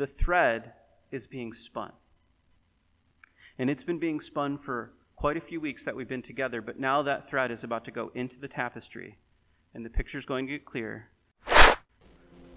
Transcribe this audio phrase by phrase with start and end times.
[0.00, 0.72] the thread
[1.10, 1.92] is being spun.
[3.58, 6.80] And it's been being spun for quite a few weeks that we've been together, but
[6.80, 9.18] now that thread is about to go into the tapestry,
[9.74, 11.10] and the picture's going to get clear.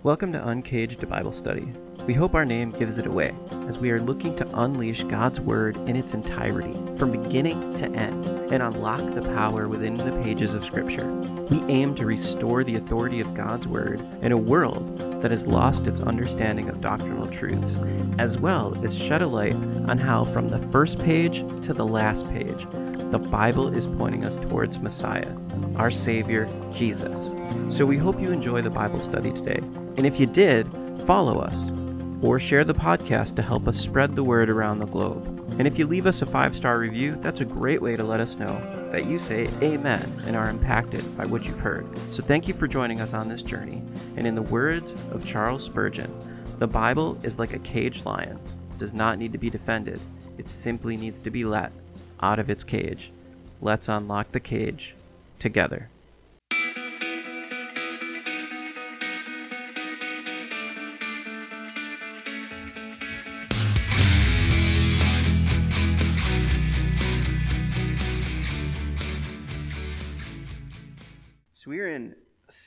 [0.03, 1.67] Welcome to Uncaged Bible Study.
[2.07, 3.35] We hope our name gives it away,
[3.67, 8.25] as we are looking to unleash God's Word in its entirety, from beginning to end,
[8.25, 11.11] and unlock the power within the pages of Scripture.
[11.49, 15.87] We aim to restore the authority of God's Word in a world that has lost
[15.87, 17.79] its understanding of doctrinal truths,
[18.19, 19.55] as well as shed a light
[19.87, 22.67] on how, from the first page to the last page,
[23.09, 25.33] the Bible is pointing us towards Messiah,
[25.77, 27.33] our Savior, Jesus.
[27.69, 29.59] So we hope you enjoy the Bible study today.
[29.95, 30.69] And if you did,
[31.07, 31.71] follow us
[32.21, 35.25] or share the podcast to help us spread the word around the globe.
[35.57, 38.19] And if you leave us a five star review, that's a great way to let
[38.19, 41.87] us know that you say amen and are impacted by what you've heard.
[42.13, 43.81] So thank you for joining us on this journey.
[44.17, 46.13] And in the words of Charles Spurgeon,
[46.59, 48.39] the Bible is like a caged lion,
[48.77, 49.99] does not need to be defended,
[50.37, 51.71] it simply needs to be let
[52.21, 53.11] out of its cage.
[53.61, 54.95] Let's unlock the cage
[55.39, 55.89] together.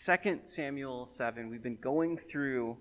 [0.06, 1.50] 2 Samuel 7.
[1.50, 2.76] We've been going through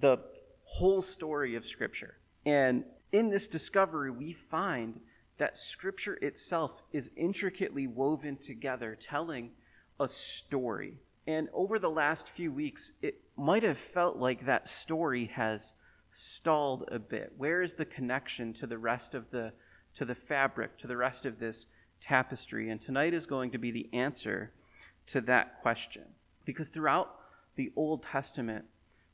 [0.00, 0.18] the
[0.64, 2.18] whole story of Scripture.
[2.44, 5.00] And in this discovery, we find
[5.38, 9.52] that Scripture itself is intricately woven together, telling
[10.00, 10.98] a story.
[11.26, 15.72] And over the last few weeks, it might have felt like that story has
[16.12, 17.32] stalled a bit.
[17.38, 19.54] Where is the connection to the rest of the
[19.94, 21.68] to the fabric, to the rest of this
[22.02, 22.68] tapestry?
[22.68, 24.52] And tonight is going to be the answer
[25.06, 26.04] to that question.
[26.46, 27.16] Because throughout
[27.56, 28.64] the Old Testament,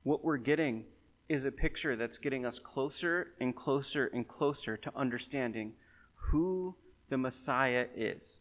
[0.05, 0.85] what we're getting
[1.29, 5.73] is a picture that's getting us closer and closer and closer to understanding
[6.15, 6.77] who
[7.09, 8.39] the Messiah is.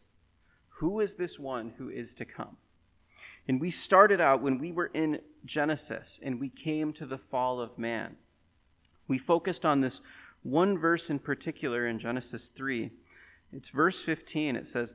[0.76, 2.58] Who is this one who is to come?
[3.48, 7.60] And we started out when we were in Genesis and we came to the fall
[7.60, 8.16] of man.
[9.08, 10.00] We focused on this
[10.42, 12.90] one verse in particular in Genesis 3.
[13.52, 14.56] It's verse 15.
[14.56, 14.94] It says,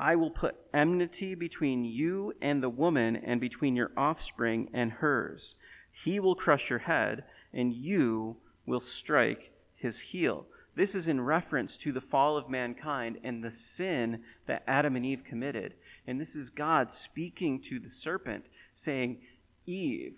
[0.00, 5.56] I will put enmity between you and the woman, and between your offspring and hers.
[5.92, 10.46] He will crush your head, and you will strike his heel.
[10.74, 15.04] This is in reference to the fall of mankind and the sin that Adam and
[15.04, 15.74] Eve committed.
[16.06, 19.20] And this is God speaking to the serpent, saying,
[19.66, 20.16] Eve,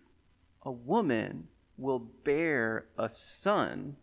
[0.63, 3.97] a woman will bear a son,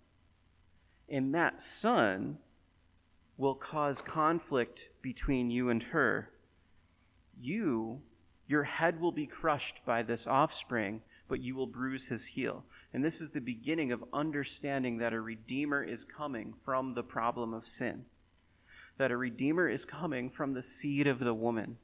[1.07, 2.39] and that son
[3.37, 6.29] will cause conflict between you and her.
[7.39, 8.01] You,
[8.47, 12.65] your head will be crushed by this offspring, but you will bruise his heel.
[12.93, 17.53] And this is the beginning of understanding that a Redeemer is coming from the problem
[17.53, 18.05] of sin,
[18.97, 21.77] that a Redeemer is coming from the seed of the woman.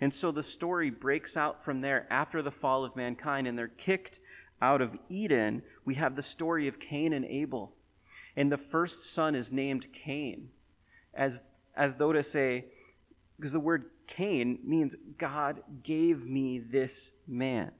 [0.00, 3.68] And so the story breaks out from there after the fall of mankind, and they're
[3.68, 4.18] kicked
[4.60, 5.62] out of Eden.
[5.84, 7.72] We have the story of Cain and Abel.
[8.36, 10.50] And the first son is named Cain,
[11.14, 11.42] as,
[11.76, 12.66] as though to say,
[13.36, 17.72] because the word Cain means God gave me this man.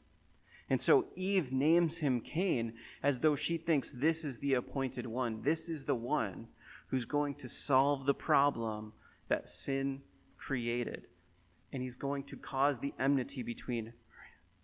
[0.70, 2.72] And so Eve names him Cain
[3.02, 5.42] as though she thinks this is the appointed one.
[5.42, 6.48] This is the one
[6.86, 8.92] who's going to solve the problem
[9.28, 10.00] that sin
[10.38, 11.06] created.
[11.72, 13.92] And he's going to cause the enmity between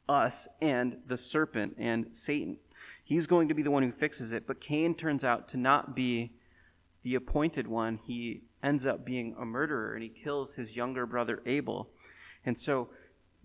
[0.08, 2.58] us and the serpent and Satan.
[3.04, 4.46] He's going to be the one who fixes it.
[4.46, 6.32] But Cain turns out to not be
[7.02, 7.98] the appointed one.
[8.04, 11.90] He ends up being a murderer and he kills his younger brother Abel.
[12.44, 12.88] And so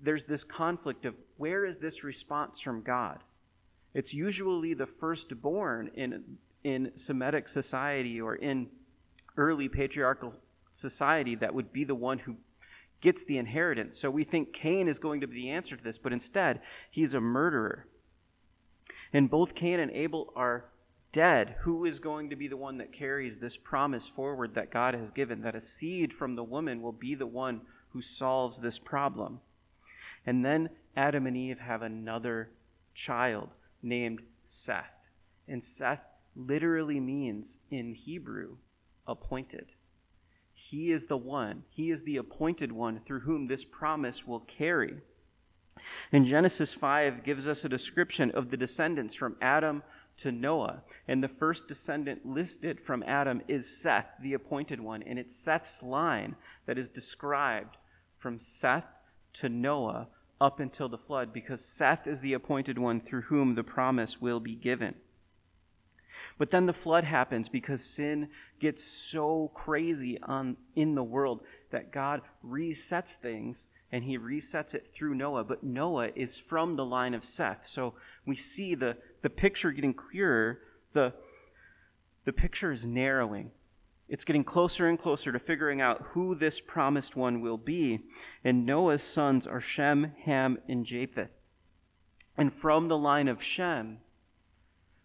[0.01, 3.19] there's this conflict of where is this response from God?
[3.93, 8.67] It's usually the firstborn in, in Semitic society or in
[9.37, 10.33] early patriarchal
[10.73, 12.35] society that would be the one who
[13.01, 13.97] gets the inheritance.
[13.97, 17.13] So we think Cain is going to be the answer to this, but instead, he's
[17.13, 17.85] a murderer.
[19.11, 20.65] And both Cain and Abel are
[21.13, 21.55] dead.
[21.61, 25.11] Who is going to be the one that carries this promise forward that God has
[25.11, 29.39] given, that a seed from the woman will be the one who solves this problem?
[30.25, 32.49] And then Adam and Eve have another
[32.93, 33.49] child
[33.81, 35.07] named Seth.
[35.47, 36.03] And Seth
[36.35, 38.57] literally means in Hebrew,
[39.07, 39.67] appointed.
[40.53, 44.97] He is the one, he is the appointed one through whom this promise will carry.
[46.11, 49.83] And Genesis 5 gives us a description of the descendants from Adam
[50.17, 50.83] to Noah.
[51.07, 55.03] And the first descendant listed from Adam is Seth, the appointed one.
[55.03, 57.77] And it's Seth's line that is described
[58.17, 58.97] from Seth
[59.33, 60.07] to Noah
[60.39, 64.39] up until the flood because Seth is the appointed one through whom the promise will
[64.39, 64.95] be given.
[66.37, 68.29] But then the flood happens because sin
[68.59, 74.91] gets so crazy on, in the world that God resets things and he resets it
[74.91, 75.43] through Noah.
[75.43, 77.67] But Noah is from the line of Seth.
[77.67, 77.93] So
[78.25, 80.59] we see the, the picture getting clearer.
[80.91, 81.13] The,
[82.25, 83.49] the picture is narrowing.
[84.07, 88.01] It's getting closer and closer to figuring out who this promised one will be.
[88.43, 91.31] And Noah's sons are Shem, Ham, and Japheth.
[92.37, 93.99] And from the line of Shem,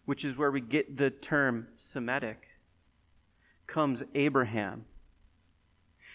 [0.05, 2.47] which is where we get the term Semitic,
[3.67, 4.85] comes Abraham.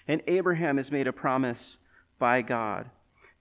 [0.06, 1.78] And Abraham is made a promise
[2.18, 2.90] by God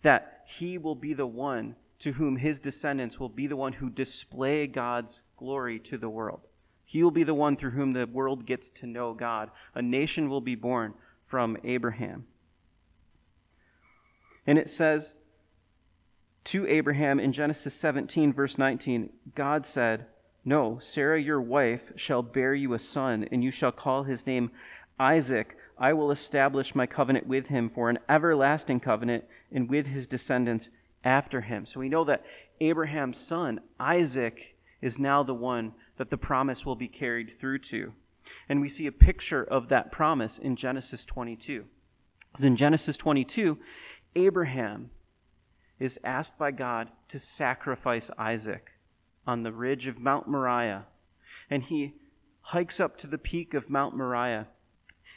[0.04, 3.90] that he will be the one to whom his descendants will be the one who
[3.90, 6.42] display God's glory to the world.
[6.84, 9.52] He will be the one through whom the world gets to know God.
[9.74, 10.96] A nation will be born
[11.26, 12.26] from Abraham.
[14.46, 15.14] And it says
[16.44, 20.08] to Abraham in Genesis 17, verse 19, God said,
[20.44, 24.52] no, Sarah your wife shall bear you a son, and you shall call his name
[25.00, 25.58] Isaac.
[25.78, 29.24] I will establish my covenant with him for an everlasting covenant,
[29.54, 30.68] and with his descendants
[31.04, 31.66] after him.
[31.66, 32.26] So we know that
[32.60, 37.94] Abraham's son, Isaac, is now the one that the promise will be carried through to.
[38.48, 41.66] And we see a picture of that promise in Genesis 22.
[42.32, 43.58] Because in Genesis 22,
[44.16, 44.92] Abraham
[45.80, 48.72] is asked by God to sacrifice Isaac
[49.28, 50.86] on the ridge of Mount Moriah.
[51.50, 51.96] And he
[52.42, 54.48] hikes up to the peak of Mount Moriah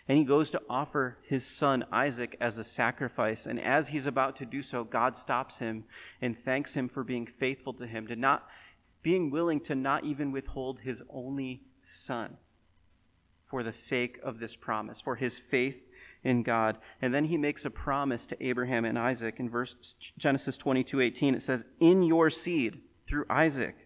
[0.08, 3.46] and he goes to offer his son Isaac as a sacrifice.
[3.46, 5.84] And as he's about to do so, God stops him
[6.20, 8.46] and thanks him for being faithful to him, to not
[9.02, 12.36] being willing to not even withhold his only son
[13.44, 15.86] for the sake of this promise, for his faith
[16.22, 16.78] in God.
[17.02, 21.42] And then he makes a promise to Abraham and Isaac in verse Genesis 22:18 It
[21.42, 23.76] says, In your seed, through Isaac,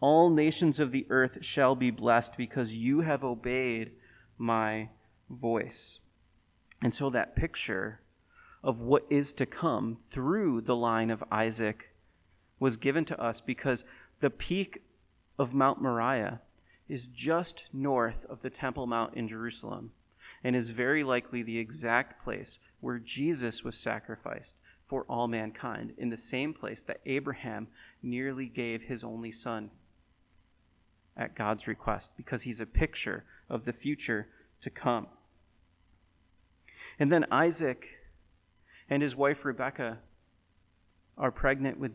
[0.00, 3.92] all nations of the earth shall be blessed because you have obeyed
[4.38, 4.90] my
[5.30, 5.98] voice.
[6.82, 8.00] And so that picture
[8.62, 11.94] of what is to come through the line of Isaac
[12.58, 13.84] was given to us because
[14.20, 14.82] the peak
[15.38, 16.40] of Mount Moriah
[16.88, 19.92] is just north of the Temple Mount in Jerusalem
[20.42, 24.56] and is very likely the exact place where Jesus was sacrificed
[24.86, 27.68] for all mankind, in the same place that Abraham
[28.02, 29.70] nearly gave his only son
[31.16, 34.28] at God's request because he's a picture of the future
[34.64, 35.06] to come.
[36.98, 37.88] And then Isaac
[38.90, 39.98] and his wife Rebekah
[41.16, 41.92] are pregnant with,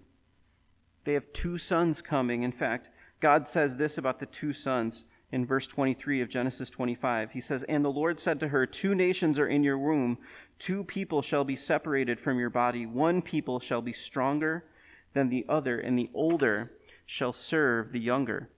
[1.04, 2.44] they have two sons coming.
[2.44, 2.90] In fact,
[3.20, 7.32] God says this about the two sons in verse 23 of Genesis 25.
[7.32, 10.18] He says, And the Lord said to her, Two nations are in your womb,
[10.58, 14.66] two people shall be separated from your body, one people shall be stronger
[15.14, 16.72] than the other, and the older
[17.06, 18.50] shall serve the younger.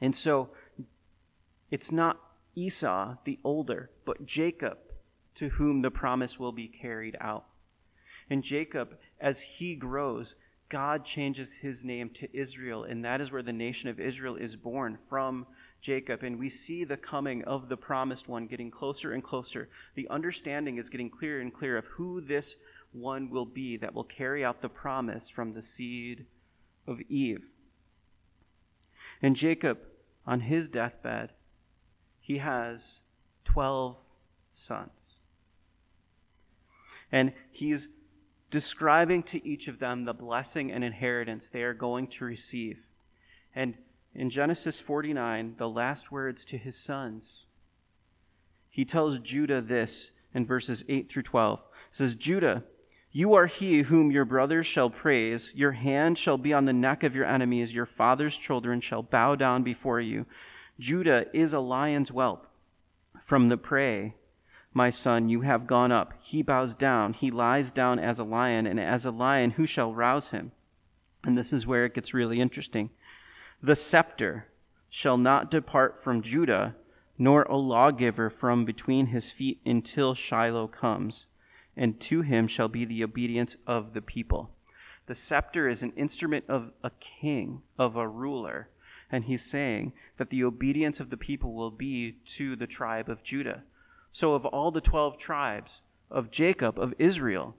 [0.00, 0.50] And so
[1.70, 2.20] it's not
[2.58, 4.78] Esau, the older, but Jacob
[5.36, 7.46] to whom the promise will be carried out.
[8.28, 10.34] And Jacob, as he grows,
[10.68, 14.56] God changes his name to Israel, and that is where the nation of Israel is
[14.56, 15.46] born from
[15.80, 16.24] Jacob.
[16.24, 19.68] And we see the coming of the promised one getting closer and closer.
[19.94, 22.56] The understanding is getting clearer and clearer of who this
[22.92, 26.26] one will be that will carry out the promise from the seed
[26.86, 27.46] of Eve.
[29.22, 29.78] And Jacob,
[30.26, 31.30] on his deathbed,
[32.28, 33.00] he has
[33.44, 33.96] 12
[34.52, 35.16] sons.
[37.10, 37.88] And he's
[38.50, 42.86] describing to each of them the blessing and inheritance they are going to receive.
[43.54, 43.78] And
[44.14, 47.46] in Genesis 49, the last words to his sons,
[48.68, 51.60] he tells Judah this in verses 8 through 12.
[51.60, 51.64] He
[51.96, 52.62] says, Judah,
[53.10, 55.50] you are he whom your brothers shall praise.
[55.54, 57.72] Your hand shall be on the neck of your enemies.
[57.72, 60.26] Your father's children shall bow down before you.
[60.78, 62.46] Judah is a lion's whelp.
[63.24, 64.14] From the prey,
[64.72, 66.14] my son, you have gone up.
[66.20, 67.12] He bows down.
[67.14, 70.52] He lies down as a lion, and as a lion, who shall rouse him?
[71.24, 72.90] And this is where it gets really interesting.
[73.62, 74.46] The scepter
[74.88, 76.76] shall not depart from Judah,
[77.18, 81.26] nor a lawgiver from between his feet until Shiloh comes
[81.78, 84.50] and to him shall be the obedience of the people.
[85.06, 88.68] The scepter is an instrument of a king, of a ruler.
[89.10, 93.22] And he's saying that the obedience of the people will be to the tribe of
[93.22, 93.64] Judah.
[94.10, 97.56] So, of all the 12 tribes of Jacob, of Israel,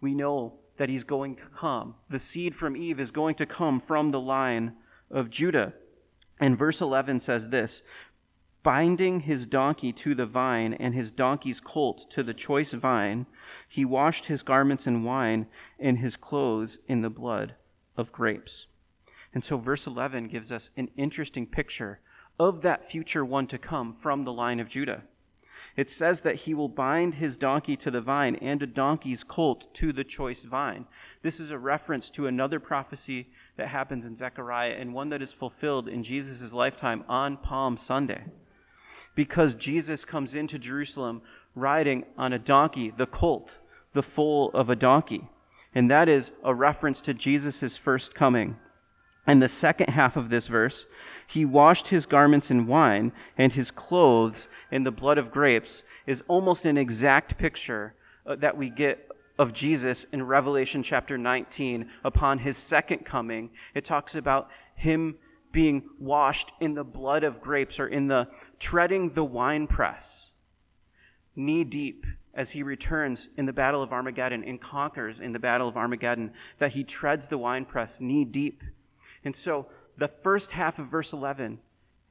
[0.00, 1.96] we know that he's going to come.
[2.08, 4.74] The seed from Eve is going to come from the line
[5.10, 5.74] of Judah.
[6.40, 7.82] And verse 11 says this
[8.62, 13.26] binding his donkey to the vine and his donkey's colt to the choice vine,
[13.68, 15.46] he washed his garments in wine
[15.78, 17.54] and his clothes in the blood
[17.96, 18.66] of grapes.
[19.34, 22.00] And so, verse 11 gives us an interesting picture
[22.38, 25.02] of that future one to come from the line of Judah.
[25.76, 29.72] It says that he will bind his donkey to the vine and a donkey's colt
[29.74, 30.86] to the choice vine.
[31.22, 35.32] This is a reference to another prophecy that happens in Zechariah and one that is
[35.32, 38.24] fulfilled in Jesus' lifetime on Palm Sunday.
[39.14, 41.22] Because Jesus comes into Jerusalem
[41.54, 43.56] riding on a donkey, the colt,
[43.92, 45.28] the foal of a donkey.
[45.74, 48.56] And that is a reference to Jesus' first coming.
[49.28, 50.86] And the second half of this verse,
[51.26, 56.24] he washed his garments in wine and his clothes in the blood of grapes, is
[56.28, 57.94] almost an exact picture
[58.24, 59.06] uh, that we get
[59.38, 63.50] of Jesus in Revelation chapter 19 upon his second coming.
[63.74, 65.16] It talks about him
[65.52, 70.32] being washed in the blood of grapes or in the treading the winepress,
[71.36, 75.68] knee deep as he returns in the battle of Armageddon and conquers in the battle
[75.68, 78.62] of Armageddon, that he treads the winepress knee deep
[79.24, 81.58] and so the first half of verse 11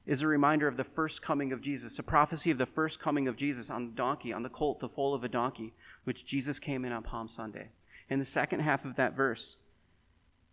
[0.06, 3.28] is a reminder of the first coming of Jesus, a prophecy of the first coming
[3.28, 5.74] of Jesus on the donkey, on the colt, the foal of a donkey,
[6.06, 7.70] which Jesus came in on Palm Sunday.
[8.10, 9.58] And the second half of that verse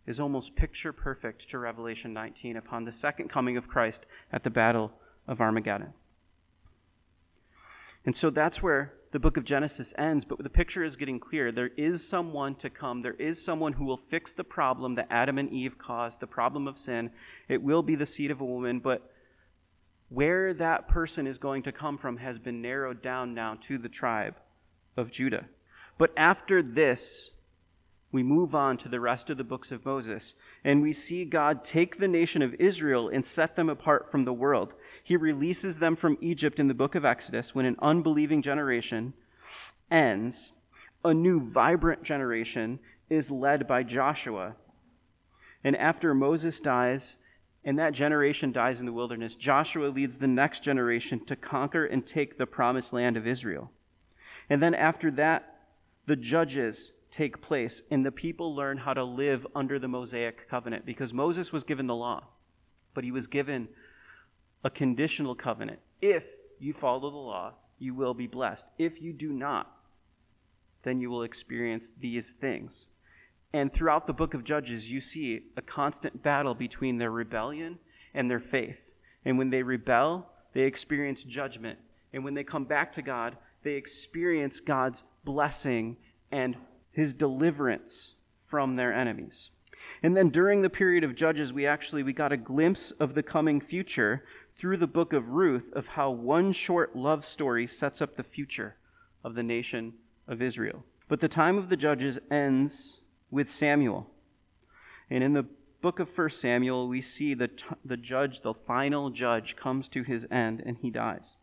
[0.05, 4.49] is almost picture perfect to Revelation 19 upon the second coming of Christ at the
[4.49, 4.91] battle
[5.27, 5.93] of Armageddon.
[8.05, 11.49] And so that's where the book of Genesis ends, but the picture is getting clear.
[11.49, 13.01] There is someone to come.
[13.01, 16.67] There is someone who will fix the problem that Adam and Eve caused, the problem
[16.67, 17.09] of sin.
[17.47, 19.09] It will be the seed of a woman, but
[20.09, 23.87] where that person is going to come from has been narrowed down now to the
[23.87, 24.35] tribe
[24.97, 25.45] of Judah.
[25.97, 27.31] But after this,
[28.11, 30.33] we move on to the rest of the books of Moses,
[30.65, 34.33] and we see God take the nation of Israel and set them apart from the
[34.33, 34.73] world
[35.05, 39.13] he releases them from Egypt in the book of Exodus when an unbelieving generation
[39.91, 40.51] ends.
[41.03, 44.55] A new, vibrant generation is led by Joshua.
[45.63, 47.17] And after Moses dies,
[47.63, 52.03] and that generation dies in the wilderness, Joshua leads the next generation to conquer and
[52.03, 53.69] take the promised land of Israel.
[54.49, 55.67] And then after that,
[56.07, 60.83] the judges take place, and the people learn how to live under the Mosaic covenant
[60.83, 62.23] because Moses was given the law,
[62.95, 63.67] but he was given
[64.65, 65.79] a conditional covenant.
[66.01, 66.25] If
[66.59, 68.65] you follow the law, you will be blessed.
[68.79, 69.71] If you do not,
[70.81, 72.87] then you will experience these things.
[73.53, 77.77] And throughout the book of Judges, you see a constant battle between their rebellion
[78.15, 78.89] and their faith.
[79.23, 81.77] And when they rebel, they experience judgment.
[82.11, 85.97] And when they come back to God, they experience God's blessing
[86.31, 86.57] and
[86.91, 88.15] his deliverance
[88.47, 89.51] from their enemies.
[90.03, 93.23] And then during the period of Judges, we actually we got a glimpse of the
[93.23, 94.23] coming future
[94.55, 98.77] through the book of Ruth of how one short love story sets up the future
[99.23, 99.93] of the nation
[100.27, 100.83] of Israel.
[101.07, 104.09] But the time of the Judges ends with Samuel.
[105.09, 105.45] And in the
[105.81, 110.03] book of 1 Samuel, we see the, t- the judge, the final judge, comes to
[110.03, 111.35] his end and he dies.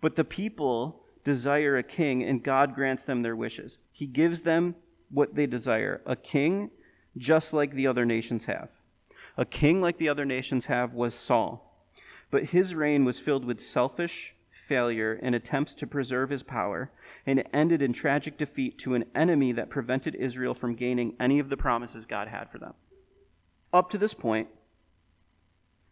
[0.00, 3.78] But the people desire a king, and God grants them their wishes.
[3.92, 4.74] He gives them
[5.10, 6.70] what they desire a king
[7.16, 8.70] just like the other nations have.
[9.36, 11.71] A king like the other nations have was Saul,
[12.32, 16.90] but his reign was filled with selfish failure and attempts to preserve his power,
[17.26, 21.38] and it ended in tragic defeat to an enemy that prevented Israel from gaining any
[21.38, 22.72] of the promises God had for them.
[23.70, 24.48] Up to this point,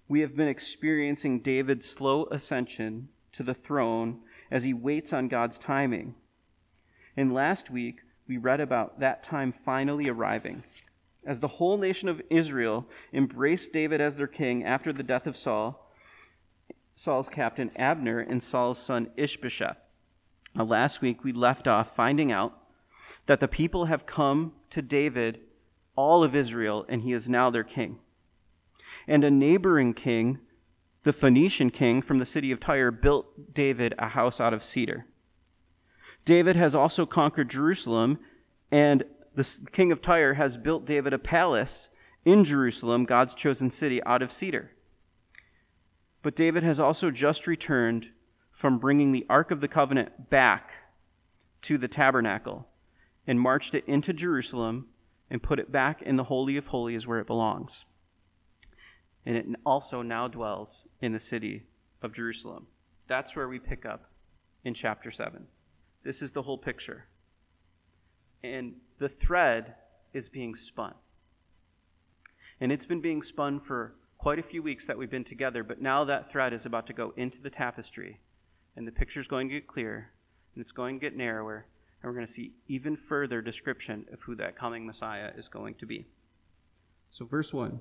[0.08, 4.20] we have been experiencing David's slow ascension to the throne
[4.50, 6.14] as he waits on God's timing.
[7.16, 10.64] And last week, we read about that time finally arriving
[11.26, 15.36] as the whole nation of Israel embraced David as their king after the death of
[15.36, 15.89] Saul,
[16.94, 19.78] Saul's captain Abner, and Saul's son Ishbosheth.
[20.54, 22.58] Now, last week we left off finding out
[23.26, 25.40] that the people have come to David,
[25.96, 27.98] all of Israel, and he is now their king.
[29.06, 30.40] And a neighboring king,
[31.04, 35.06] the Phoenician king from the city of Tyre, built David a house out of cedar.
[36.24, 38.18] David has also conquered Jerusalem
[38.70, 39.04] and
[39.34, 41.88] the king of Tyre has built David a palace
[42.24, 44.72] in Jerusalem, God's chosen city, out of cedar.
[46.22, 48.10] But David has also just returned
[48.52, 50.72] from bringing the Ark of the Covenant back
[51.62, 52.68] to the tabernacle
[53.26, 54.88] and marched it into Jerusalem
[55.30, 57.84] and put it back in the Holy of Holies where it belongs.
[59.24, 61.64] And it also now dwells in the city
[62.02, 62.66] of Jerusalem.
[63.06, 64.10] That's where we pick up
[64.64, 65.46] in chapter 7.
[66.02, 67.06] This is the whole picture.
[68.42, 69.74] And the thread
[70.12, 70.94] is being spun.
[72.60, 75.80] And it's been being spun for quite a few weeks that we've been together, but
[75.80, 78.20] now that thread is about to go into the tapestry,
[78.76, 80.10] and the picture is going to get clearer,
[80.54, 81.64] and it's going to get narrower,
[82.02, 85.74] and we're going to see even further description of who that coming Messiah is going
[85.76, 86.06] to be.
[87.10, 87.80] So, verse 1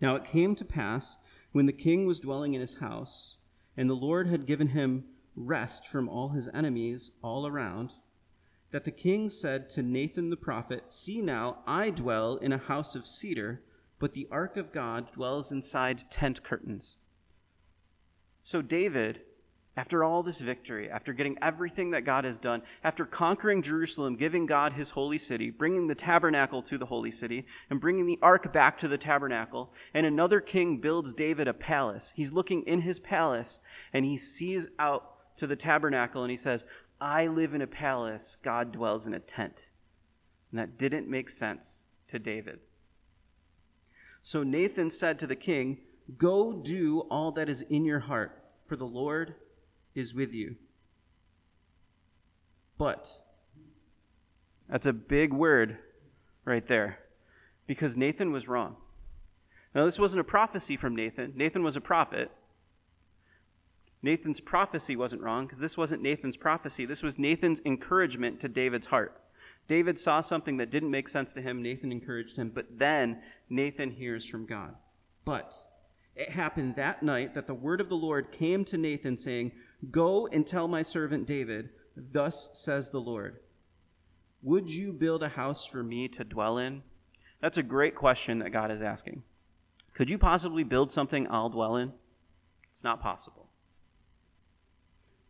[0.00, 1.16] Now it came to pass,
[1.50, 3.36] when the king was dwelling in his house,
[3.76, 5.02] and the Lord had given him
[5.34, 7.94] rest from all his enemies all around,
[8.70, 12.94] that the king said to Nathan the prophet, See now, I dwell in a house
[12.94, 13.62] of cedar,
[14.00, 16.96] but the ark of God dwells inside tent curtains.
[18.42, 19.20] So David
[19.76, 24.44] after all this victory, after getting everything that God has done, after conquering Jerusalem, giving
[24.44, 28.52] God his holy city, bringing the tabernacle to the holy city, and bringing the ark
[28.52, 32.12] back to the tabernacle, and another king builds David a palace.
[32.14, 33.60] He's looking in his palace
[33.92, 36.66] and he sees out to the tabernacle and he says,
[37.00, 39.70] I live in a palace, God dwells in a tent.
[40.50, 42.60] And that didn't make sense to David.
[44.22, 45.78] So Nathan said to the king,
[46.16, 49.34] Go do all that is in your heart, for the Lord
[49.94, 50.56] is with you.
[52.78, 53.10] But,
[54.68, 55.78] that's a big word
[56.44, 56.98] right there,
[57.66, 58.76] because Nathan was wrong.
[59.74, 61.32] Now, this wasn't a prophecy from Nathan.
[61.36, 62.30] Nathan was a prophet.
[64.02, 66.86] Nathan's prophecy wasn't wrong because this wasn't Nathan's prophecy.
[66.86, 69.20] This was Nathan's encouragement to David's heart.
[69.70, 71.62] David saw something that didn't make sense to him.
[71.62, 74.74] Nathan encouraged him, but then Nathan hears from God.
[75.24, 75.54] But
[76.16, 79.52] it happened that night that the word of the Lord came to Nathan, saying,
[79.92, 83.38] Go and tell my servant David, Thus says the Lord,
[84.42, 86.82] Would you build a house for me to dwell in?
[87.40, 89.22] That's a great question that God is asking.
[89.94, 91.92] Could you possibly build something I'll dwell in?
[92.72, 93.49] It's not possible.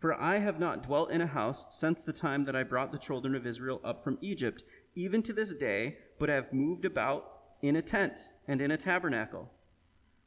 [0.01, 2.99] For I have not dwelt in a house since the time that I brought the
[2.99, 4.65] children of Israel up from Egypt,
[4.95, 7.31] even to this day, but have moved about
[7.61, 9.51] in a tent and in a tabernacle.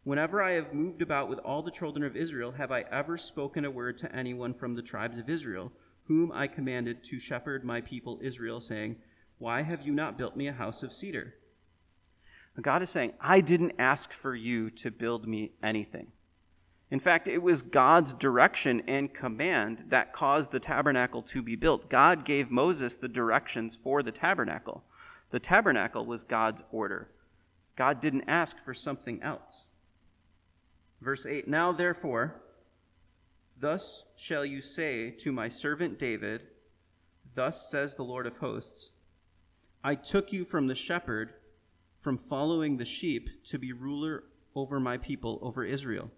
[0.03, 3.65] Whenever I have moved about with all the children of Israel, have I ever spoken
[3.65, 5.71] a word to anyone from the tribes of Israel,
[6.03, 8.97] whom I commanded to shepherd my people Israel, saying,
[9.39, 11.33] Why have you not built me a house of cedar?
[12.61, 16.12] God is saying, I didn't ask for you to build me anything.
[16.93, 21.89] In fact, it was God's direction and command that caused the tabernacle to be built.
[21.89, 24.83] God gave Moses the directions for the tabernacle.
[25.31, 27.09] The tabernacle was God's order.
[27.75, 29.65] God didn't ask for something else.
[31.01, 32.43] Verse 8 Now therefore,
[33.59, 36.43] thus shall you say to my servant David,
[37.33, 38.91] Thus says the Lord of hosts,
[39.83, 41.33] I took you from the shepherd,
[42.01, 46.11] from following the sheep, to be ruler over my people, over Israel.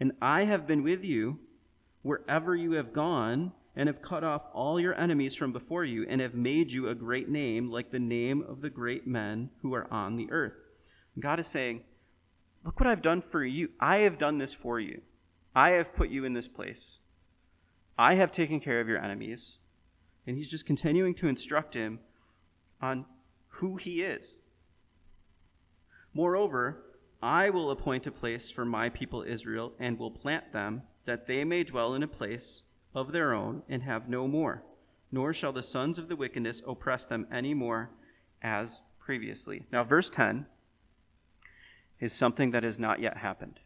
[0.00, 1.38] And I have been with you
[2.02, 6.20] wherever you have gone, and have cut off all your enemies from before you, and
[6.20, 9.86] have made you a great name, like the name of the great men who are
[9.92, 10.54] on the earth.
[11.18, 11.82] God is saying,
[12.64, 13.70] Look what I've done for you.
[13.78, 15.00] I have done this for you.
[15.54, 16.98] I have put you in this place.
[17.98, 19.58] I have taken care of your enemies.
[20.26, 22.00] And he's just continuing to instruct him
[22.82, 23.06] on
[23.48, 24.36] who he is.
[26.12, 26.84] Moreover,
[27.22, 31.44] I will appoint a place for my people Israel and will plant them, that they
[31.44, 32.62] may dwell in a place
[32.94, 34.62] of their own and have no more.
[35.12, 37.90] Nor shall the sons of the wickedness oppress them any more
[38.42, 39.66] as previously.
[39.70, 40.46] Now, verse 10
[41.98, 43.60] is something that has not yet happened.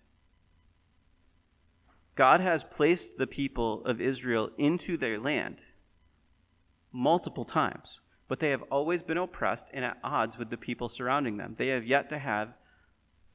[2.16, 5.60] God has placed the people of Israel into their land
[6.92, 11.36] multiple times, but they have always been oppressed and at odds with the people surrounding
[11.36, 11.54] them.
[11.58, 12.54] They have yet to have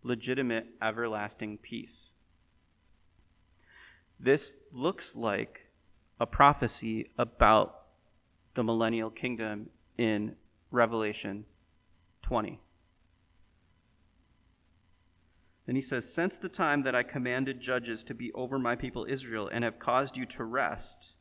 [0.04, 2.10] legitimate, everlasting peace.
[4.20, 5.68] This looks like
[6.20, 7.84] a prophecy about
[8.54, 10.36] the millennial kingdom in
[10.72, 11.46] Revelation
[12.22, 12.60] 20.
[15.66, 19.06] Then he says, Since the time that I commanded judges to be over my people
[19.08, 21.14] Israel and have caused you to rest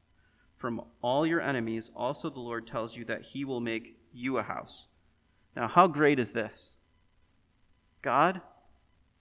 [0.56, 4.42] from all your enemies, also the Lord tells you that he will make you a
[4.42, 4.86] house.
[5.54, 6.70] Now, how great is this?
[8.00, 8.40] God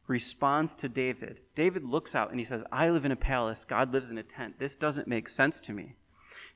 [0.08, 1.42] responds to David.
[1.54, 4.24] David looks out and he says, I live in a palace, God lives in a
[4.24, 4.60] tent.
[4.60, 5.96] This doesn't make sense to me.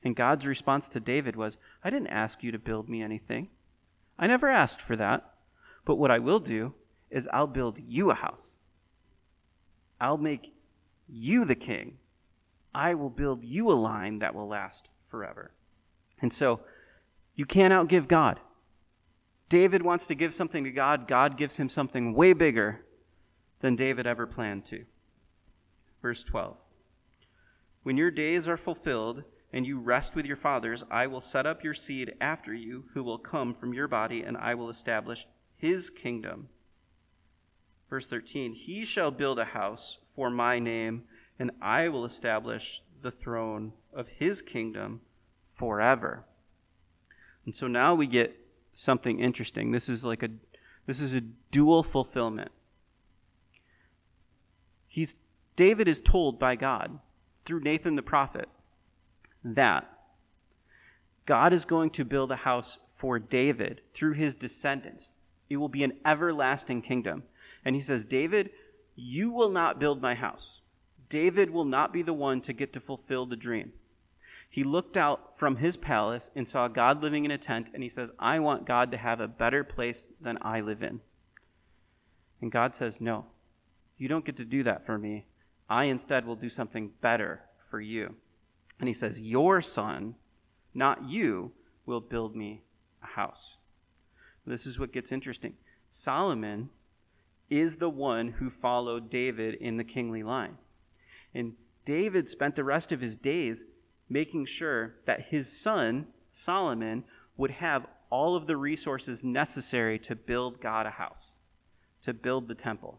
[0.02, 3.50] And God's response to David was, I didn't ask you to build me anything.
[4.18, 5.34] I never asked for that.
[5.84, 6.74] But what I will do
[7.10, 8.58] is I'll build you a house.
[10.00, 10.52] I'll make
[11.08, 11.98] you the king.
[12.74, 15.52] I will build you a line that will last forever.
[16.20, 16.60] And so
[17.34, 18.40] you can't outgive God.
[19.48, 22.80] David wants to give something to God, God gives him something way bigger
[23.62, 24.84] than David ever planned to.
[26.02, 26.56] Verse 12
[27.82, 31.64] When your days are fulfilled and you rest with your fathers, I will set up
[31.64, 35.88] your seed after you, who will come from your body, and I will establish his
[35.88, 36.48] kingdom.
[37.88, 41.04] Verse 13 He shall build a house for my name,
[41.38, 45.00] and I will establish the throne of his kingdom
[45.54, 46.24] forever.
[47.44, 48.36] And so now we get
[48.74, 49.70] something interesting.
[49.70, 50.30] This is like a
[50.86, 52.50] this is a dual fulfillment.
[54.92, 55.16] He's
[55.56, 56.98] David is told by God
[57.46, 58.46] through Nathan the prophet
[59.42, 59.90] that
[61.24, 65.12] God is going to build a house for David through his descendants.
[65.48, 67.22] It will be an everlasting kingdom.
[67.64, 68.50] And he says, David,
[68.94, 70.60] you will not build my house.
[71.08, 73.72] David will not be the one to get to fulfill the dream.
[74.50, 77.88] He looked out from his palace and saw God living in a tent, and he
[77.88, 81.00] says, I want God to have a better place than I live in.
[82.42, 83.24] And God says, No,
[84.02, 85.26] you don't get to do that for me.
[85.70, 88.16] I instead will do something better for you.
[88.80, 90.16] And he says, Your son,
[90.74, 91.52] not you,
[91.86, 92.64] will build me
[93.00, 93.58] a house.
[94.44, 95.54] This is what gets interesting.
[95.88, 96.68] Solomon
[97.48, 100.58] is the one who followed David in the kingly line.
[101.32, 101.52] And
[101.84, 103.64] David spent the rest of his days
[104.08, 107.04] making sure that his son, Solomon,
[107.36, 111.36] would have all of the resources necessary to build God a house,
[112.02, 112.98] to build the temple.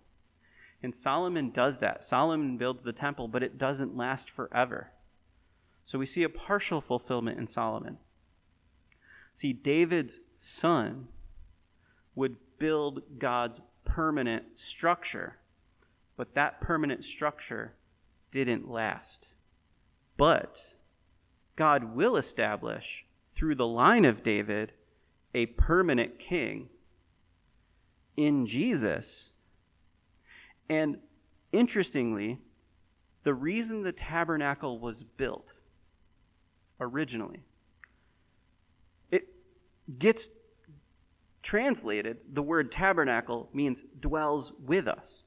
[0.84, 2.04] And Solomon does that.
[2.04, 4.92] Solomon builds the temple, but it doesn't last forever.
[5.86, 7.98] So we see a partial fulfillment in Solomon.
[9.34, 11.08] See, David's son
[12.16, 15.38] would build God's permanent structure,
[16.18, 17.74] but that permanent structure
[18.32, 19.28] didn't last.
[20.18, 20.64] But
[21.56, 24.74] God will establish through the line of David
[25.34, 26.70] a permanent king
[28.16, 29.30] in Jesus.
[30.70, 30.98] And
[31.52, 32.40] interestingly,
[33.24, 35.58] the reason the tabernacle was built
[36.80, 37.44] originally,
[39.12, 39.28] it
[40.00, 40.28] gets
[41.42, 45.24] translated, the word tabernacle means dwells with us.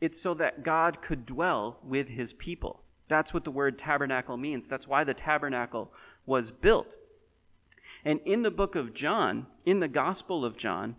[0.00, 2.82] It's so that God could dwell with his people.
[3.08, 4.66] That's what the word tabernacle means.
[4.66, 5.92] That's why the tabernacle
[6.26, 6.96] was built.
[8.04, 10.96] And in the book of John, in the Gospel of John,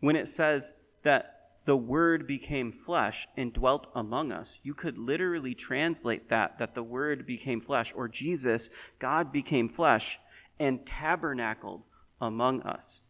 [0.00, 0.72] when it says
[1.02, 1.35] that
[1.66, 6.82] the Word became flesh and dwelt among us, you could literally translate that, that the
[6.82, 10.18] Word became flesh, or Jesus, God became flesh
[10.60, 11.84] and tabernacled
[12.20, 13.00] among us.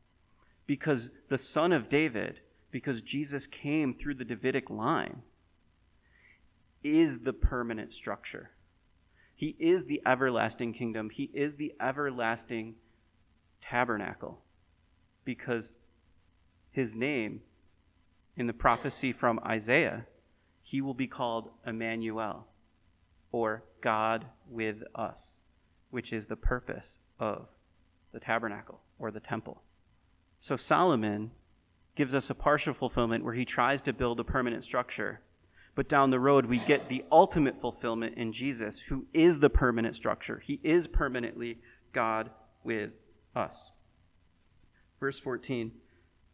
[0.66, 2.40] Because the Son of David,
[2.70, 5.22] because Jesus came through the Davidic line,
[6.82, 8.50] is the permanent structure.
[9.34, 11.10] He is the everlasting kingdom.
[11.10, 12.76] He is the everlasting
[13.60, 14.40] tabernacle
[15.24, 15.72] because
[16.70, 17.42] his name
[18.36, 20.06] in the prophecy from Isaiah,
[20.62, 22.46] he will be called Emmanuel
[23.32, 25.38] or God with us,
[25.90, 27.48] which is the purpose of
[28.12, 29.62] the tabernacle or the temple.
[30.40, 31.30] So Solomon
[31.94, 35.20] gives us a partial fulfillment where he tries to build a permanent structure
[35.76, 39.94] but down the road, we get the ultimate fulfillment in Jesus, who is the permanent
[39.94, 40.40] structure.
[40.42, 41.58] He is permanently
[41.92, 42.30] God
[42.64, 42.92] with
[43.36, 43.70] us.
[44.98, 45.70] Verse 14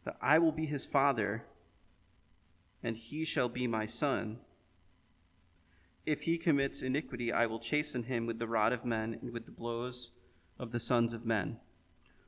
[0.05, 1.45] that I will be his father,
[2.83, 4.39] and he shall be my son.
[6.05, 9.45] If he commits iniquity, I will chasten him with the rod of men and with
[9.45, 10.11] the blows
[10.59, 11.59] of the sons of men.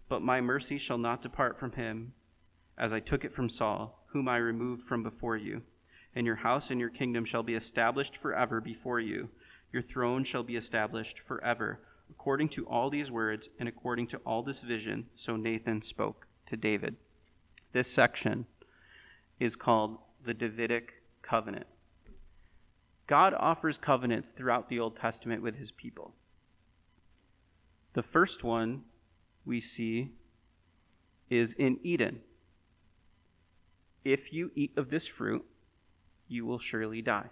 [0.08, 2.14] But my mercy shall not depart from him,
[2.78, 5.64] as I took it from Saul, whom I removed from before you
[6.16, 9.30] and your house and your kingdom shall be established forever before you.
[9.72, 11.82] Your throne shall be established forever.
[12.10, 16.56] According to all these words and according to all this vision, so Nathan spoke to
[16.56, 16.96] David.
[17.74, 18.46] This section
[19.40, 21.68] is called the Davidic covenant.
[23.08, 26.14] God offers covenants throughout the Old Testament with his people.
[27.94, 28.84] The first one
[29.46, 30.12] we see
[31.30, 32.22] is in Eden.
[34.04, 35.46] If you eat of this fruit,
[36.28, 37.30] you will surely die.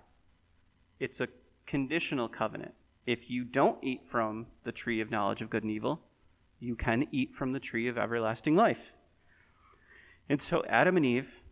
[0.99, 1.27] It's a
[1.65, 2.73] conditional covenant.
[3.06, 6.01] If you don't eat from the tree of knowledge of good and evil,
[6.60, 8.93] you can eat from the tree of everlasting life.
[10.29, 11.42] And so Adam and Eve,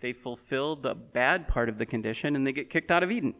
[0.00, 3.34] they fulfill the bad part of the condition and they get kicked out of Eden.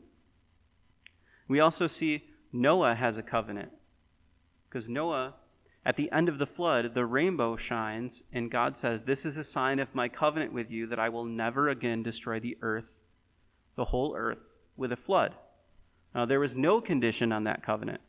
[1.47, 3.71] We also see Noah has a covenant
[4.69, 5.35] because Noah
[5.89, 9.43] at the end of the flood, the rainbow shines, and God says, This is a
[9.43, 13.01] sign of my covenant with you that I will never again destroy the earth,
[13.75, 15.35] the whole earth, with a flood.
[16.15, 18.03] Now, there was no condition on that covenant.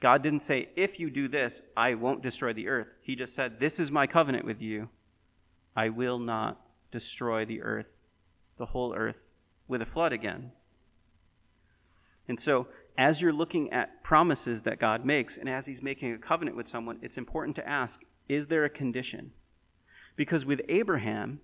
[0.00, 2.88] God didn't say, If you do this, I won't destroy the earth.
[3.02, 4.88] He just said, This is my covenant with you.
[5.76, 6.58] I will not
[6.90, 7.88] destroy the earth,
[8.56, 9.20] the whole earth,
[9.66, 10.52] with a flood again.
[12.28, 16.18] And so as you're looking at promises that God makes and as He's making a
[16.18, 19.32] covenant with someone, it's important to ask is there a condition?
[20.16, 21.40] Because with Abraham,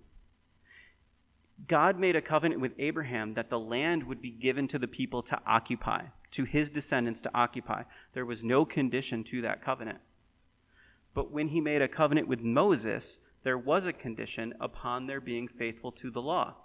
[1.67, 5.23] God made a covenant with Abraham that the land would be given to the people
[5.23, 7.83] to occupy, to his descendants to occupy.
[8.13, 9.99] There was no condition to that covenant.
[11.13, 15.47] But when he made a covenant with Moses, there was a condition upon their being
[15.47, 16.55] faithful to the law.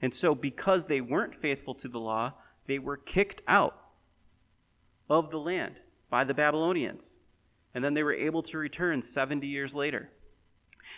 [0.00, 2.34] And so, because they weren't faithful to the law,
[2.66, 3.76] they were kicked out
[5.10, 7.16] of the land by the Babylonians.
[7.74, 10.10] And then they were able to return 70 years later.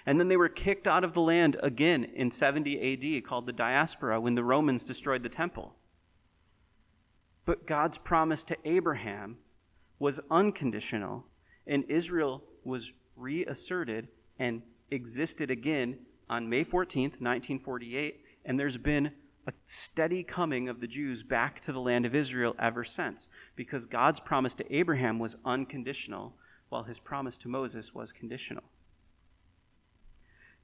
[0.05, 3.55] And then they were kicked out of the land again in 70 AD, called the
[3.55, 5.77] diaspora, when the Romans destroyed the temple.
[7.47, 9.39] But God's promise to Abraham
[9.99, 11.25] was unconditional,
[11.67, 19.11] and Israel was reasserted and existed again on May 14th, 1948, and there's been
[19.47, 23.87] a steady coming of the Jews back to the land of Israel ever since, because
[23.87, 26.35] God's promise to Abraham was unconditional,
[26.71, 28.65] while his promise to Moses was conditional.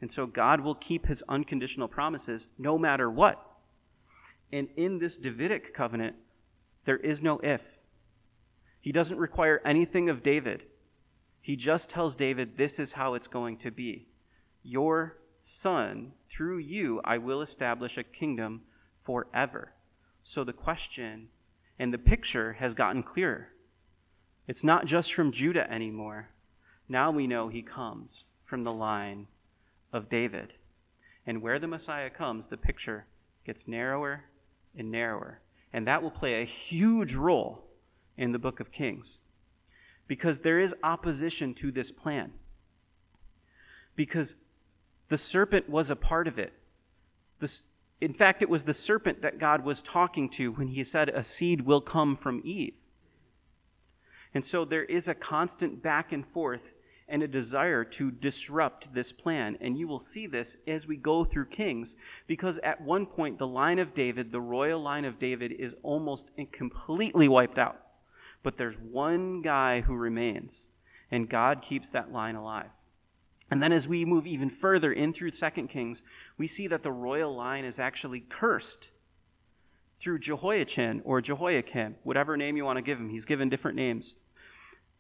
[0.01, 3.47] And so God will keep his unconditional promises no matter what.
[4.51, 6.17] And in this Davidic covenant,
[6.85, 7.79] there is no if.
[8.81, 10.65] He doesn't require anything of David.
[11.43, 14.09] He just tells David, This is how it's going to be.
[14.63, 18.63] Your son, through you, I will establish a kingdom
[19.01, 19.73] forever.
[20.23, 21.29] So the question
[21.79, 23.49] and the picture has gotten clearer.
[24.47, 26.29] It's not just from Judah anymore.
[26.89, 29.29] Now we know he comes from the line
[29.93, 30.53] of David.
[31.27, 33.07] And where the Messiah comes, the picture
[33.45, 34.25] gets narrower
[34.77, 35.41] and narrower.
[35.73, 37.65] And that will play a huge role
[38.17, 39.19] in the book of Kings.
[40.07, 42.33] Because there is opposition to this plan.
[43.95, 44.35] Because
[45.11, 46.55] the serpent was a part of it.
[47.41, 47.53] The,
[48.01, 51.23] in fact, it was the serpent that God was talking to when he said, A
[51.23, 52.75] seed will come from Eve.
[54.33, 56.75] And so there is a constant back and forth
[57.09, 59.59] and a desire to disrupt this plan.
[59.61, 61.97] And you will see this as we go through Kings,
[62.29, 66.31] because at one point, the line of David, the royal line of David, is almost
[66.53, 67.81] completely wiped out.
[68.45, 70.69] But there's one guy who remains,
[71.11, 72.71] and God keeps that line alive.
[73.51, 76.03] And then as we move even further in through Second Kings,
[76.39, 78.91] we see that the royal line is actually cursed
[79.99, 83.11] through Jehoiachin or Jehoiakim, whatever name you want to give him.
[83.11, 84.17] He's given different names.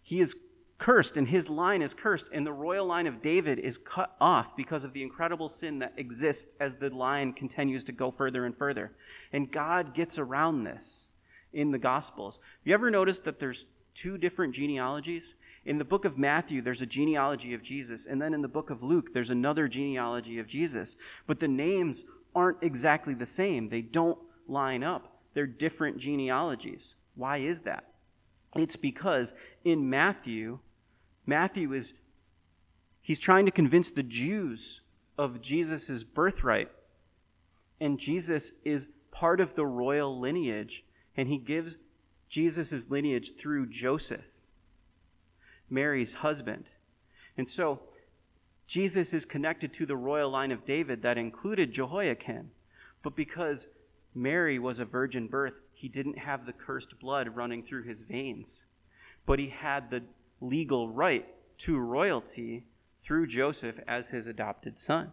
[0.02, 0.34] He is
[0.78, 4.56] cursed, and his line is cursed, and the royal line of David is cut off
[4.56, 8.56] because of the incredible sin that exists as the line continues to go further and
[8.56, 8.92] further.
[9.32, 11.10] And God gets around this
[11.52, 12.38] in the Gospels.
[12.42, 15.34] Have you ever noticed that there's two different genealogies?
[15.64, 18.70] In the book of Matthew, there's a genealogy of Jesus, and then in the book
[18.70, 20.96] of Luke, there's another genealogy of Jesus.
[21.26, 25.18] But the names aren't exactly the same, they don't line up.
[25.34, 26.94] They're different genealogies.
[27.14, 27.84] Why is that?
[28.56, 29.32] It's because
[29.64, 30.58] in Matthew,
[31.26, 31.94] Matthew is
[33.00, 34.80] he's trying to convince the Jews
[35.18, 36.70] of Jesus' birthright.
[37.80, 40.84] And Jesus is part of the royal lineage,
[41.16, 41.76] and he gives
[42.28, 44.39] Jesus' lineage through Joseph,
[45.70, 46.64] Mary's husband.
[47.36, 47.80] And so
[48.66, 52.50] Jesus is connected to the royal line of David that included Jehoiakim.
[53.02, 53.68] But because
[54.14, 58.64] Mary was a virgin birth, he didn't have the cursed blood running through his veins.
[59.26, 60.02] But he had the
[60.40, 61.26] legal right
[61.58, 62.64] to royalty
[62.98, 65.12] through Joseph as his adopted son.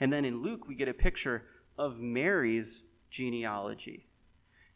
[0.00, 1.44] And then in Luke, we get a picture
[1.76, 4.06] of Mary's genealogy.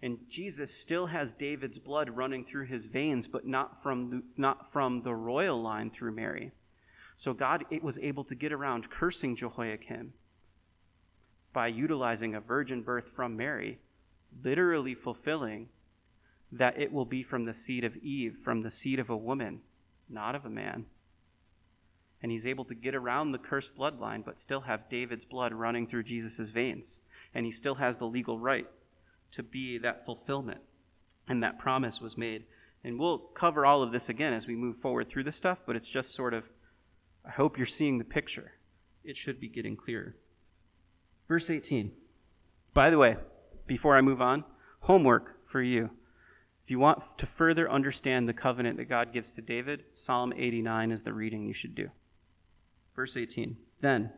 [0.03, 4.71] And Jesus still has David's blood running through his veins, but not from the, not
[4.71, 6.53] from the royal line through Mary.
[7.17, 10.13] So God it was able to get around cursing Jehoiakim
[11.53, 13.81] by utilizing a virgin birth from Mary,
[14.45, 15.69] literally fulfilling
[16.53, 19.61] that it will be from the seed of Eve, from the seed of a woman,
[20.09, 20.87] not of a man.
[22.23, 25.87] And he's able to get around the cursed bloodline, but still have David's blood running
[25.89, 27.01] through Jesus' veins.
[27.35, 28.67] And he still has the legal right
[29.33, 30.61] to be that fulfillment.
[31.29, 32.45] And that promise was made.
[32.85, 35.77] And we'll cover all of this again as we move forward through this stuff, but
[35.77, 36.49] it's just sort of,
[37.27, 38.53] I hope you're seeing the picture.
[39.05, 40.17] It should be getting clearer.
[41.27, 41.93] Verse 18.
[42.73, 43.17] By the way,
[43.67, 44.45] before I move on,
[44.81, 45.91] homework for you.
[46.65, 50.93] If you want to further understand the covenant that God gives to David, Psalm 89
[50.93, 51.91] is the reading you should do.
[52.95, 54.13] Verse 18 Then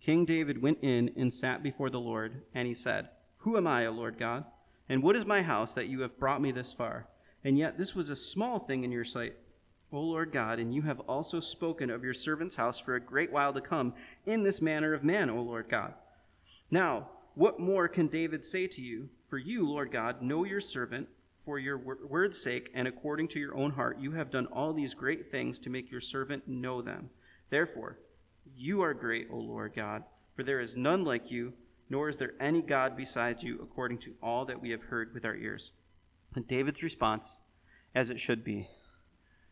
[0.00, 3.08] King David went in and sat before the Lord, and he said,
[3.44, 4.46] Who am I, O Lord God?
[4.88, 7.08] And what is my house that you have brought me this far?
[7.44, 9.36] And yet this was a small thing in your sight,
[9.92, 13.30] O Lord God, and you have also spoken of your servant's house for a great
[13.30, 13.92] while to come
[14.24, 15.92] in this manner of man, O Lord God.
[16.70, 19.10] Now, what more can David say to you?
[19.28, 21.08] For you, Lord God, know your servant
[21.44, 24.94] for your word's sake and according to your own heart, you have done all these
[24.94, 27.10] great things to make your servant know them.
[27.50, 27.98] Therefore,
[28.56, 30.04] you are great, O Lord God,
[30.34, 31.52] For there is none like you,
[31.88, 35.24] nor is there any God besides you, according to all that we have heard with
[35.24, 35.72] our ears.
[36.34, 37.38] And David's response,
[37.94, 38.68] as it should be,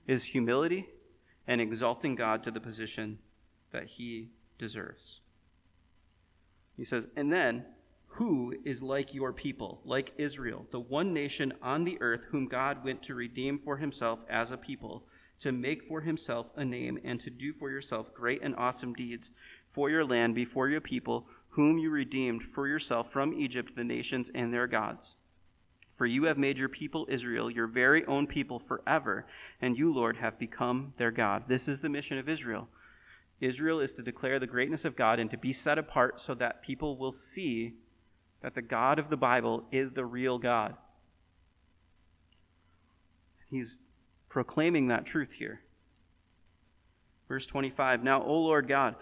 [0.07, 0.88] is humility
[1.47, 3.18] and exalting God to the position
[3.71, 5.21] that he deserves.
[6.77, 7.64] He says, And then,
[8.07, 12.85] who is like your people, like Israel, the one nation on the earth whom God
[12.85, 15.07] went to redeem for himself as a people,
[15.40, 19.31] to make for himself a name, and to do for yourself great and awesome deeds
[19.71, 24.31] for your land before your people, whom you redeemed for yourself from Egypt, the nations
[24.35, 25.17] and their gods?
[25.91, 29.27] For you have made your people Israel your very own people forever,
[29.61, 31.45] and you, Lord, have become their God.
[31.49, 32.69] This is the mission of Israel.
[33.41, 36.62] Israel is to declare the greatness of God and to be set apart so that
[36.62, 37.75] people will see
[38.41, 40.77] that the God of the Bible is the real God.
[43.51, 43.79] He's
[44.29, 45.61] proclaiming that truth here.
[47.29, 48.95] Verse 25 Now, O Lord God,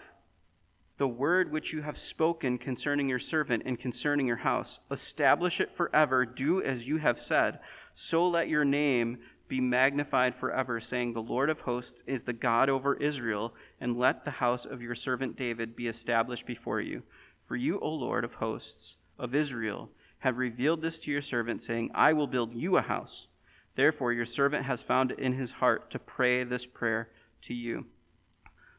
[1.01, 4.81] the word which you have spoken concerning your servant and concerning your house.
[4.91, 6.27] Establish it forever.
[6.27, 7.59] Do as you have said.
[7.95, 9.17] So let your name
[9.49, 14.27] be magnified forever, saying, The Lord of hosts is the God over Israel, and let
[14.27, 17.03] the house of your servant David be established before you.
[17.41, 21.91] For you, O Lord of hosts of Israel, have revealed this to your servant, saying,
[21.95, 23.27] I will build you a house.
[23.75, 27.09] Therefore, your servant has found it in his heart to pray this prayer
[27.41, 27.87] to you.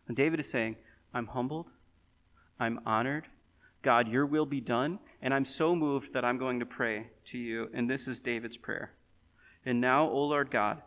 [0.07, 0.75] And David is saying,
[1.15, 1.65] I'm humbled
[2.61, 3.27] I'm honored.
[3.81, 4.99] God, your will be done.
[5.21, 7.69] And I'm so moved that I'm going to pray to you.
[7.73, 8.93] And this is David's prayer.
[9.65, 10.81] And now, O Lord God,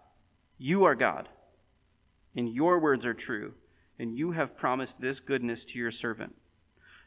[0.57, 1.29] you are God,
[2.37, 3.55] and your words are true,
[3.99, 6.35] and you have promised this goodness to your servant.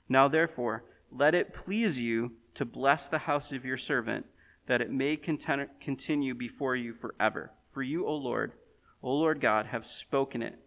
[0.09, 4.25] Now, therefore, let it please you to bless the house of your servant,
[4.67, 7.51] that it may continue before you forever.
[7.71, 8.53] For you, O Lord,
[9.01, 10.59] O Lord God, have spoken it,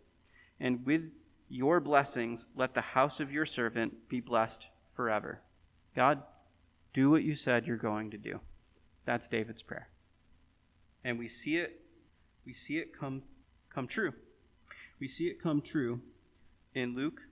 [0.59, 1.11] and with
[1.51, 5.41] your blessings, let the house of your servant be blessed forever.
[5.95, 6.23] God,
[6.93, 8.41] do what you said you're going to do.
[9.05, 9.89] That's David's prayer.
[11.05, 11.81] And we see it,
[12.47, 13.23] we see it come,
[13.69, 14.13] come true.
[15.01, 16.01] We see it come true
[16.75, 17.23] in Luke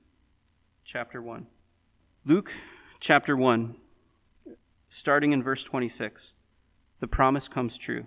[0.84, 1.46] chapter 1.
[2.24, 2.52] Luke
[2.98, 3.76] chapter 1,
[4.88, 6.32] starting in verse 26,
[6.98, 8.06] the promise comes true.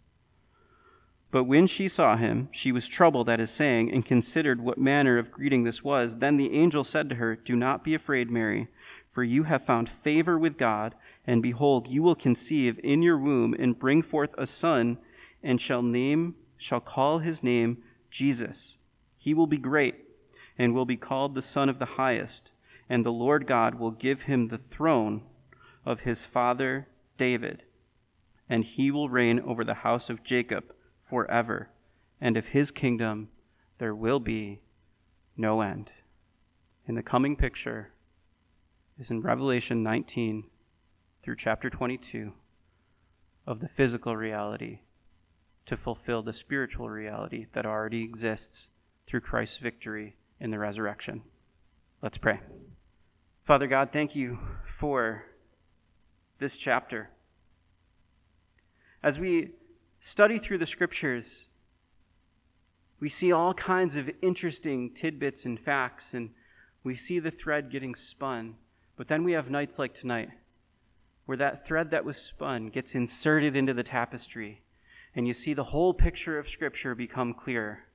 [1.31, 5.17] But when she saw him, she was troubled at his saying, and considered what manner
[5.17, 6.17] of greeting this was.
[6.17, 8.67] Then the angel said to her, Do not be afraid, Mary,
[9.09, 10.93] for you have found favor with God,
[11.25, 14.97] and behold, you will conceive in your womb and bring forth a son,
[15.41, 18.77] and shall name shall call his name Jesus.
[19.17, 19.95] He will be great,
[20.57, 22.51] and will be called the Son of the Highest,
[22.89, 25.23] and the Lord God will give him the throne
[25.85, 27.63] of his father David,
[28.49, 30.73] and he will reign over the house of Jacob
[31.11, 31.67] forever,
[32.21, 33.27] and of his kingdom
[33.79, 34.61] there will be
[35.35, 35.91] no end.
[36.87, 37.91] In the coming picture
[38.97, 40.45] is in Revelation 19
[41.21, 42.31] through chapter 22
[43.45, 44.79] of the physical reality
[45.65, 48.69] to fulfill the spiritual reality that already exists
[49.05, 51.23] through Christ's victory in the resurrection.
[52.01, 52.39] Let's pray.
[53.43, 55.25] Father God, thank you for
[56.39, 57.09] this chapter.
[59.03, 59.51] As we
[60.01, 61.47] study through the scriptures,
[62.99, 66.31] we see all kinds of interesting tidbits and facts, and
[66.83, 68.55] we see the thread getting spun.
[68.97, 70.29] But then we have nights like tonight,
[71.25, 74.63] where that thread that was spun gets inserted into the tapestry,
[75.15, 77.85] and you see the whole picture of Scripture become clear,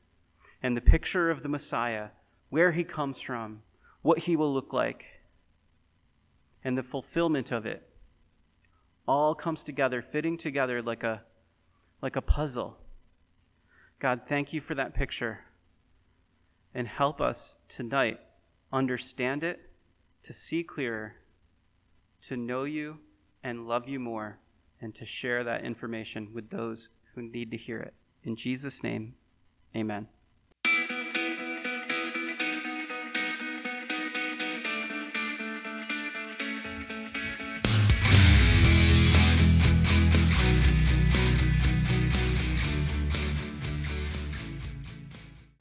[0.62, 2.10] and the picture of the Messiah,
[2.50, 3.62] where he comes from,
[4.02, 5.04] what he will look like,
[6.62, 7.82] and the fulfillment of it
[9.08, 11.22] all comes together, fitting together like a
[12.02, 12.76] like a puzzle.
[13.98, 15.40] God, thank you for that picture.
[16.74, 18.20] And help us tonight
[18.72, 19.60] understand it,
[20.22, 21.14] to see clearer,
[22.22, 22.98] to know you
[23.42, 24.38] and love you more,
[24.80, 27.94] and to share that information with those who need to hear it.
[28.24, 29.14] In Jesus' name,
[29.74, 30.08] amen.